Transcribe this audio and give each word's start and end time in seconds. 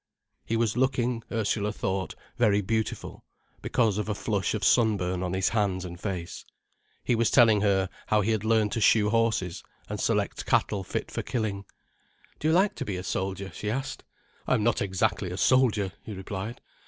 He 0.43 0.57
was 0.57 0.75
looking, 0.75 1.21
Ursula 1.31 1.71
thought, 1.71 2.15
very 2.35 2.61
beautiful, 2.61 3.23
because 3.61 3.99
of 3.99 4.09
a 4.09 4.15
flush 4.15 4.55
of 4.55 4.63
sunburn 4.63 5.21
on 5.21 5.33
his 5.33 5.49
hands 5.49 5.85
and 5.85 5.99
face. 5.99 6.43
He 7.03 7.13
was 7.13 7.29
telling 7.29 7.61
her 7.61 7.87
how 8.07 8.21
he 8.21 8.31
had 8.31 8.43
learned 8.43 8.71
to 8.71 8.81
shoe 8.81 9.11
horses 9.11 9.61
and 9.87 9.99
select 9.99 10.47
cattle 10.47 10.83
fit 10.83 11.11
for 11.11 11.21
killing. 11.21 11.65
"Do 12.39 12.47
you 12.47 12.53
like 12.55 12.73
to 12.77 12.83
be 12.83 12.97
a 12.97 13.03
soldier?" 13.03 13.51
she 13.53 13.69
asked. 13.69 14.03
"I 14.47 14.55
am 14.55 14.63
not 14.63 14.81
exactly 14.81 15.29
a 15.29 15.37
soldier," 15.37 15.91
he 16.01 16.13
replied. 16.15 16.61